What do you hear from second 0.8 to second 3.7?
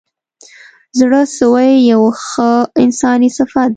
زړه سوی یو ښه انساني صفت دی.